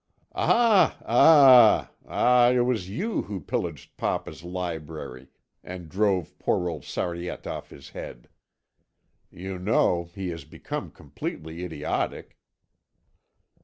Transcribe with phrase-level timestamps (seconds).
[0.33, 0.97] "Ah...
[1.05, 1.91] ah...
[2.07, 2.49] ah!
[2.49, 5.27] It was you who pillaged papa's library
[5.63, 8.27] and drove poor old Sariette off his head.
[9.29, 12.35] You know, he has become completely idiotic."